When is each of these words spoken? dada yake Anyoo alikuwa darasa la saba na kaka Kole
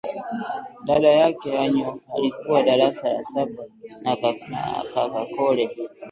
dada 0.83 1.07
yake 1.09 1.57
Anyoo 1.59 1.99
alikuwa 2.15 2.63
darasa 2.63 3.09
la 3.09 3.23
saba 3.23 3.63
na 4.49 4.61
kaka 4.93 5.25
Kole 5.37 5.75